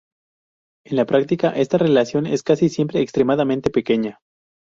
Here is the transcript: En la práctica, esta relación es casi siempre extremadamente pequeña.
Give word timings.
En 0.83 0.95
la 0.97 1.05
práctica, 1.05 1.51
esta 1.51 1.77
relación 1.77 2.25
es 2.25 2.41
casi 2.41 2.69
siempre 2.69 3.01
extremadamente 3.01 3.69
pequeña. 3.69 4.17